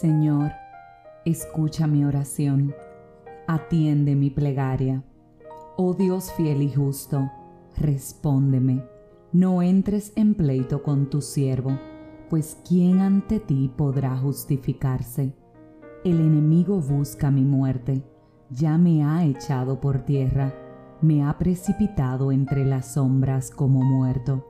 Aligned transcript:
Señor, 0.00 0.52
escucha 1.24 1.88
mi 1.88 2.04
oración, 2.04 2.72
atiende 3.48 4.14
mi 4.14 4.30
plegaria. 4.30 5.02
Oh 5.76 5.92
Dios 5.92 6.32
fiel 6.34 6.62
y 6.62 6.70
justo, 6.70 7.28
respóndeme. 7.76 8.84
No 9.32 9.60
entres 9.60 10.12
en 10.14 10.36
pleito 10.36 10.84
con 10.84 11.10
tu 11.10 11.20
siervo, 11.20 11.76
pues 12.30 12.58
¿quién 12.64 13.00
ante 13.00 13.40
ti 13.40 13.72
podrá 13.76 14.16
justificarse? 14.16 15.34
El 16.04 16.20
enemigo 16.20 16.80
busca 16.80 17.32
mi 17.32 17.42
muerte, 17.42 18.04
ya 18.50 18.78
me 18.78 19.02
ha 19.02 19.24
echado 19.24 19.80
por 19.80 20.02
tierra, 20.02 20.54
me 21.02 21.24
ha 21.24 21.36
precipitado 21.38 22.30
entre 22.30 22.64
las 22.64 22.92
sombras 22.94 23.50
como 23.50 23.82
muerto. 23.82 24.46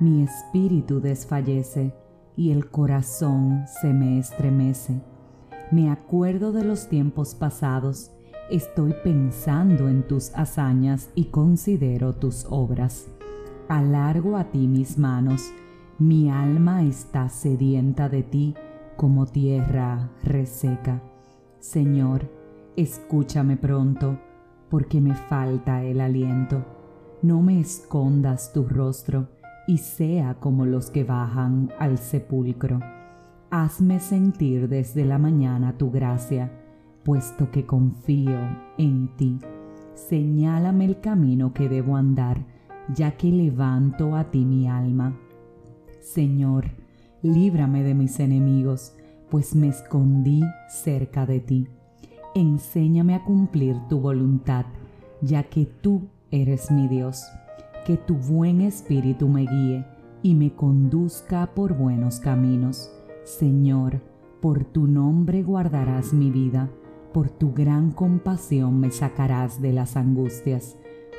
Mi 0.00 0.24
espíritu 0.24 1.00
desfallece, 1.00 1.94
y 2.36 2.50
el 2.50 2.70
corazón 2.70 3.64
se 3.80 3.92
me 3.92 4.18
estremece. 4.18 5.00
Me 5.70 5.90
acuerdo 5.90 6.52
de 6.52 6.64
los 6.64 6.88
tiempos 6.88 7.34
pasados, 7.34 8.10
estoy 8.50 8.94
pensando 9.02 9.88
en 9.88 10.06
tus 10.06 10.34
hazañas 10.34 11.10
y 11.14 11.26
considero 11.26 12.14
tus 12.14 12.46
obras. 12.50 13.08
Alargo 13.68 14.36
a 14.36 14.50
ti 14.50 14.66
mis 14.66 14.98
manos, 14.98 15.50
mi 15.98 16.30
alma 16.30 16.82
está 16.82 17.28
sedienta 17.28 18.08
de 18.08 18.22
ti 18.22 18.54
como 18.96 19.26
tierra 19.26 20.10
reseca. 20.22 21.02
Señor, 21.60 22.28
escúchame 22.76 23.56
pronto, 23.56 24.18
porque 24.68 25.00
me 25.00 25.14
falta 25.14 25.84
el 25.84 26.00
aliento. 26.00 26.64
No 27.22 27.40
me 27.40 27.60
escondas 27.60 28.52
tu 28.52 28.64
rostro, 28.64 29.28
y 29.66 29.78
sea 29.78 30.34
como 30.34 30.66
los 30.66 30.90
que 30.90 31.04
bajan 31.04 31.72
al 31.78 31.98
sepulcro. 31.98 32.80
Hazme 33.50 34.00
sentir 34.00 34.68
desde 34.68 35.04
la 35.04 35.18
mañana 35.18 35.76
tu 35.76 35.90
gracia, 35.90 36.50
puesto 37.04 37.50
que 37.50 37.66
confío 37.66 38.38
en 38.78 39.14
ti. 39.16 39.38
Señálame 39.94 40.86
el 40.86 41.00
camino 41.00 41.52
que 41.52 41.68
debo 41.68 41.96
andar, 41.96 42.44
ya 42.94 43.16
que 43.16 43.28
levanto 43.28 44.16
a 44.16 44.30
ti 44.30 44.44
mi 44.44 44.68
alma. 44.68 45.16
Señor, 46.00 46.64
líbrame 47.22 47.82
de 47.82 47.94
mis 47.94 48.18
enemigos, 48.20 48.94
pues 49.30 49.54
me 49.54 49.68
escondí 49.68 50.42
cerca 50.68 51.26
de 51.26 51.40
ti. 51.40 51.68
Enséñame 52.34 53.14
a 53.14 53.24
cumplir 53.24 53.76
tu 53.88 54.00
voluntad, 54.00 54.64
ya 55.20 55.44
que 55.44 55.66
tú 55.66 56.08
eres 56.30 56.70
mi 56.70 56.88
Dios 56.88 57.26
que 57.84 57.96
tu 57.96 58.14
buen 58.14 58.60
espíritu 58.60 59.28
me 59.28 59.42
guíe 59.42 59.84
y 60.22 60.34
me 60.34 60.54
conduzca 60.54 61.52
por 61.54 61.74
buenos 61.74 62.20
caminos. 62.20 62.90
Señor, 63.24 64.00
por 64.40 64.64
tu 64.64 64.86
nombre 64.86 65.42
guardarás 65.42 66.12
mi 66.12 66.30
vida, 66.30 66.70
por 67.12 67.28
tu 67.28 67.52
gran 67.52 67.90
compasión 67.90 68.78
me 68.78 68.90
sacarás 68.90 69.60
de 69.60 69.72
las 69.72 69.96
angustias, 69.96 70.76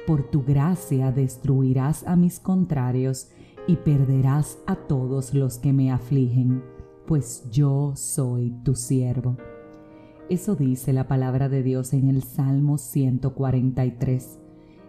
por 0.08 0.24
tu 0.24 0.44
gracia 0.44 1.12
destruirás 1.12 2.06
a 2.08 2.16
mis 2.16 2.40
contrarios 2.40 3.30
y 3.68 3.78
perderás 3.78 4.58
a 4.66 4.76
todos 4.76 5.34
los 5.34 5.58
que 5.58 5.72
me 5.72 5.92
afligen, 5.92 6.64
pues 7.06 7.50
yo 7.52 7.94
soy 7.96 8.52
tu 8.64 8.76
siervo. 8.76 9.38
Eso 10.30 10.56
dice 10.56 10.94
la 10.94 11.08
palabra 11.08 11.50
de 11.50 11.64
Dios 11.64 11.94
en 11.94 12.10
el 12.10 12.24
Salmo 12.24 12.78
143 12.78 14.43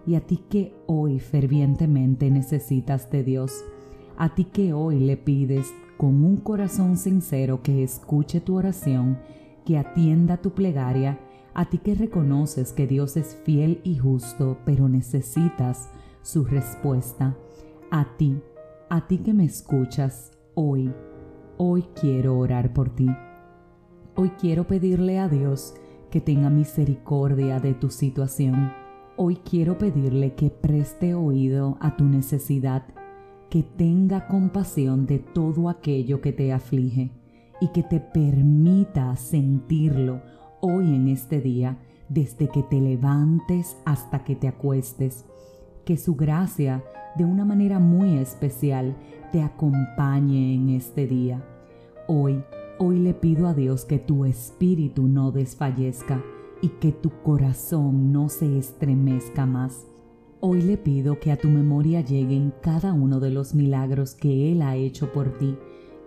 y 0.07 0.17
a 0.17 0.21
ti 0.21 0.39
que 0.49 0.75
hoy 0.87 1.19
fervientemente 1.19 2.31
necesitas 2.31 3.11
de 3.11 3.25
Dios, 3.25 3.65
a 4.17 4.35
ti 4.35 4.45
que 4.45 4.73
hoy 4.73 5.01
le 5.01 5.17
pides 5.17 5.73
con 5.97 6.25
un 6.25 6.37
corazón 6.37 6.97
sincero 6.97 7.63
que 7.63 7.83
escuche 7.83 8.41
tu 8.41 8.57
oración, 8.57 9.19
que 9.65 9.79
atienda 9.79 10.37
tu 10.37 10.51
plegaria, 10.51 11.19
a 11.55 11.67
ti 11.67 11.79
que 11.79 11.95
reconoces 11.95 12.73
que 12.73 12.87
Dios 12.87 13.17
es 13.17 13.37
fiel 13.45 13.81
y 13.85 13.97
justo, 13.97 14.59
pero 14.65 14.89
necesitas 14.89 15.89
su 16.23 16.45
respuesta, 16.45 17.37
a 17.91 18.17
ti, 18.17 18.41
a 18.91 19.07
ti 19.07 19.19
que 19.19 19.33
me 19.33 19.45
escuchas 19.45 20.33
hoy, 20.55 20.93
hoy 21.57 21.85
quiero 22.01 22.39
orar 22.39 22.73
por 22.73 22.91
ti. 22.91 23.09
Hoy 24.17 24.31
quiero 24.41 24.67
pedirle 24.67 25.19
a 25.19 25.29
Dios 25.29 25.75
que 26.11 26.21
tenga 26.21 26.51
misericordia 26.51 27.59
de 27.59 27.75
tu 27.75 27.91
situación 27.91 28.84
Hoy 29.17 29.37
quiero 29.37 29.79
pedirle 29.79 30.35
que 30.35 30.51
preste 30.51 31.15
oído 31.15 31.77
a 31.81 31.97
tu 31.97 32.05
necesidad, 32.05 32.83
que 33.49 33.63
tenga 33.63 34.27
compasión 34.27 35.07
de 35.07 35.21
todo 35.21 35.69
aquello 35.69 36.21
que 36.21 36.33
te 36.33 36.53
aflige 36.53 37.13
y 37.61 37.69
que 37.69 37.85
te 37.85 38.01
permita 38.01 39.15
sentirlo 39.15 40.21
hoy 40.61 40.97
en 40.97 41.07
este 41.07 41.41
día, 41.41 41.79
desde 42.09 42.49
que 42.49 42.65
te 42.65 42.81
levantes 42.81 43.77
hasta 43.85 44.25
que 44.25 44.35
te 44.35 44.49
acuestes. 44.49 45.25
Que 45.85 45.97
su 45.97 46.17
gracia, 46.17 46.83
de 47.15 47.25
una 47.25 47.45
manera 47.45 47.79
muy 47.79 48.19
especial, 48.19 48.97
te 49.31 49.43
acompañe 49.43 50.57
en 50.57 50.71
este 50.71 51.07
día. 51.07 51.41
Hoy, 52.09 52.43
hoy 52.81 52.99
le 52.99 53.15
pido 53.15 53.47
a 53.47 53.55
Dios 53.55 53.85
que 53.85 54.01
tu 54.01 54.25
espíritu 54.25 55.07
no 55.07 55.31
desfallezca 55.31 56.21
y 56.65 56.69
que 56.81 56.93
tu 56.93 57.11
corazón 57.23 58.11
no 58.11 58.31
se 58.31 58.57
estremezca 58.57 59.45
más. 59.45 59.87
Hoy 60.41 60.63
le 60.63 60.79
pido 60.79 61.21
que 61.21 61.31
a 61.31 61.37
tu 61.37 61.51
memoria 61.51 62.01
lleguen 62.01 62.55
cada 62.63 62.95
uno 62.95 63.21
de 63.21 63.29
los 63.29 63.55
milagros 63.55 64.15
que 64.15 64.51
Él 64.51 64.63
ha 64.63 64.75
hecho 64.75 65.13
por 65.13 65.37
ti 65.37 65.59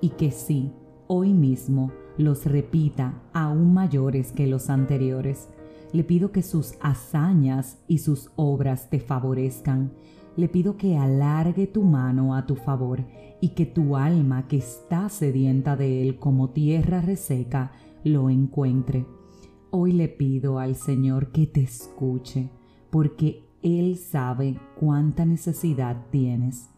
y 0.02 0.10
que 0.10 0.32
sí, 0.32 0.72
hoy 1.06 1.32
mismo 1.32 1.92
los 2.18 2.48
repita 2.48 3.22
aún 3.34 3.72
mayores 3.76 4.32
que 4.32 4.48
los 4.48 4.72
anteriores. 4.72 5.48
Le 5.94 6.04
pido 6.04 6.32
que 6.32 6.42
sus 6.42 6.74
hazañas 6.82 7.78
y 7.88 8.00
sus 8.00 8.32
obras 8.36 8.90
te 8.90 9.00
favorezcan. 9.00 9.92
Le 10.38 10.50
pido 10.50 10.76
que 10.76 10.98
alargue 10.98 11.68
tu 11.68 11.84
mano 11.84 12.34
a 12.34 12.48
tu 12.48 12.56
favor 12.56 13.06
y 13.42 13.50
que 13.50 13.68
tu 13.68 13.96
alma 13.96 14.48
que 14.48 14.58
está 14.58 15.08
sedienta 15.10 15.76
de 15.76 16.02
Él 16.02 16.18
como 16.18 16.50
tierra 16.50 17.00
reseca 17.02 17.74
lo 18.04 18.32
encuentre. 18.32 19.06
Hoy 19.70 19.92
le 19.92 20.08
pido 20.08 20.60
al 20.60 20.76
Señor 20.76 21.34
que 21.34 21.46
te 21.46 21.62
escuche, 21.62 22.50
porque 22.90 23.44
Él 23.62 23.98
sabe 23.98 24.58
cuánta 24.80 25.26
necesidad 25.26 26.06
tienes. 26.10 26.70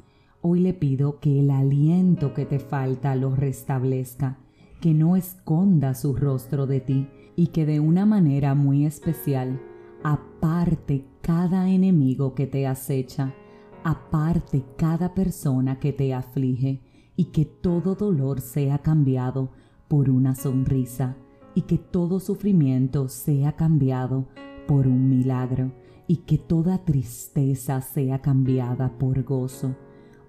Hoy 0.41 0.61
le 0.61 0.73
pido 0.73 1.19
que 1.19 1.39
el 1.39 1.51
aliento 1.51 2.33
que 2.33 2.47
te 2.47 2.57
falta 2.57 3.15
lo 3.15 3.35
restablezca, 3.35 4.39
que 4.81 4.95
no 4.95 5.15
esconda 5.15 5.93
su 5.93 6.15
rostro 6.15 6.65
de 6.65 6.79
ti 6.79 7.07
y 7.35 7.47
que 7.47 7.67
de 7.67 7.79
una 7.79 8.07
manera 8.07 8.55
muy 8.55 8.87
especial 8.87 9.61
aparte 10.01 11.05
cada 11.21 11.69
enemigo 11.69 12.33
que 12.33 12.47
te 12.47 12.65
acecha, 12.65 13.35
aparte 13.83 14.63
cada 14.77 15.13
persona 15.13 15.79
que 15.79 15.93
te 15.93 16.15
aflige 16.15 16.81
y 17.15 17.25
que 17.25 17.45
todo 17.45 17.93
dolor 17.93 18.41
sea 18.41 18.79
cambiado 18.79 19.51
por 19.87 20.09
una 20.09 20.33
sonrisa 20.33 21.17
y 21.55 21.63
que 21.63 21.77
todo 21.77 22.19
sufrimiento 22.19 23.09
sea 23.09 23.55
cambiado 23.55 24.27
por 24.67 24.87
un 24.87 25.09
milagro 25.09 25.71
y 26.07 26.17
que 26.17 26.37
toda 26.37 26.85
tristeza 26.85 27.81
sea 27.81 28.21
cambiada 28.21 28.97
por 28.97 29.23
gozo. 29.23 29.75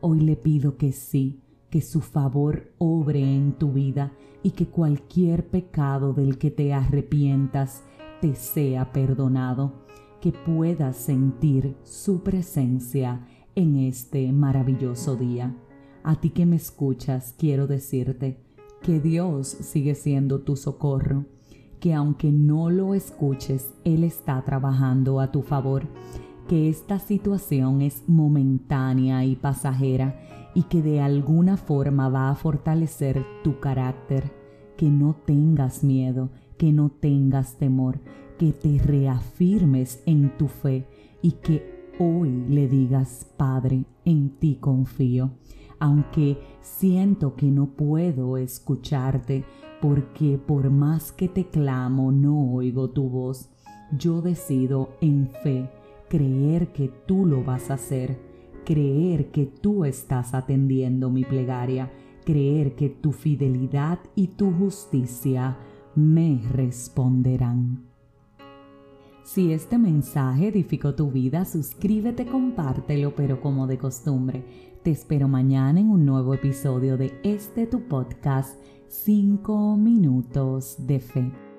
Hoy 0.01 0.21
le 0.21 0.37
pido 0.37 0.77
que 0.77 0.93
sí, 0.93 1.41
que 1.71 1.81
su 1.81 2.01
favor 2.01 2.73
obre 2.79 3.21
en 3.21 3.53
tu 3.53 3.73
vida 3.73 4.13
y 4.43 4.51
que 4.53 4.67
cualquier 4.67 5.47
pecado 5.49 6.13
del 6.13 6.39
que 6.39 6.51
te 6.51 6.73
arrepientas 6.73 7.85
te 8.21 8.35
sea 8.35 8.93
perdonado, 8.93 9.87
que 10.21 10.33
puedas 10.33 10.97
sentir 10.97 11.77
su 11.83 12.23
presencia 12.23 13.27
en 13.55 13.77
este 13.77 14.33
maravilloso 14.33 15.17
día. 15.17 15.57
A 16.03 16.17
ti 16.21 16.31
que 16.31 16.47
me 16.47 16.57
escuchas, 16.57 17.35
quiero 17.39 17.67
decirte, 17.67 18.39
que 18.83 19.01
Dios 19.01 19.49
sigue 19.49 19.95
siendo 19.95 20.41
tu 20.41 20.57
socorro, 20.57 21.27
que 21.81 21.95
aunque 21.95 22.33
no 22.33 22.71
lo 22.71 22.95
escuches, 22.95 23.73
Él 23.85 24.05
está 24.05 24.43
trabajando 24.43 25.21
a 25.21 25.31
tu 25.31 25.43
favor, 25.43 25.87
que 26.49 26.69
esta 26.69 26.99
situación 26.99 27.83
es 27.83 28.05
momentánea 28.09 29.25
y 29.25 29.37
pasajera 29.37 30.21
y 30.55 30.65
que 30.65 30.83
de 30.83 31.01
alguna 31.01 31.57
forma 31.57 32.09
va 32.09 32.31
a 32.31 32.35
fortalecer 32.35 33.25
tu 33.45 33.61
carácter, 33.61 34.33
que 34.77 34.91
no 34.91 35.15
tengas 35.27 35.85
miedo, 35.85 36.31
que 36.57 36.73
no 36.73 36.91
tengas 36.91 37.57
temor, 37.57 38.01
que 38.39 38.53
te 38.53 38.79
reafirmes 38.79 40.03
en 40.07 40.37
tu 40.37 40.49
fe 40.49 40.87
y 41.23 41.33
que 41.33 41.93
hoy 41.99 42.31
le 42.49 42.67
digas, 42.67 43.27
Padre, 43.37 43.85
en 44.05 44.31
ti 44.31 44.57
confío 44.59 45.31
aunque 45.81 46.39
siento 46.61 47.35
que 47.35 47.47
no 47.47 47.67
puedo 47.71 48.37
escucharte, 48.37 49.45
porque 49.81 50.39
por 50.39 50.71
más 50.71 51.11
que 51.11 51.29
te 51.29 51.47
clamo 51.47 52.13
no 52.13 52.53
oigo 52.53 52.91
tu 52.91 53.09
voz. 53.09 53.51
Yo 53.99 54.21
decido 54.23 54.91
en 55.01 55.29
fe 55.43 55.69
creer 56.09 56.73
que 56.73 56.89
tú 57.07 57.25
lo 57.27 57.43
vas 57.43 57.71
a 57.71 57.75
hacer, 57.75 58.21
creer 58.65 59.31
que 59.31 59.47
tú 59.47 59.85
estás 59.85 60.35
atendiendo 60.35 61.11
mi 61.11 61.25
plegaria, 61.25 61.91
creer 62.25 62.77
que 62.77 62.91
tu 62.91 63.13
fidelidad 63.13 63.99
y 64.15 64.29
tu 64.29 64.53
justicia 64.53 65.57
me 65.95 66.41
responderán. 66.53 67.91
Si 69.23 69.53
este 69.53 69.79
mensaje 69.79 70.49
edificó 70.49 70.95
tu 70.95 71.11
vida, 71.11 71.45
suscríbete, 71.45 72.27
compártelo, 72.27 73.15
pero 73.15 73.41
como 73.41 73.69
de 73.69 73.79
costumbre, 73.79 74.70
te 74.83 74.91
espero 74.91 75.29
mañana 75.29 75.81
en 75.81 75.91
un 75.91 76.07
nuevo 76.07 76.33
episodio 76.33 76.97
de 76.97 77.13
este 77.23 77.67
tu 77.67 77.87
podcast, 77.87 78.59
5 78.89 79.77
minutos 79.77 80.77
de 80.79 81.01
fe. 81.01 81.50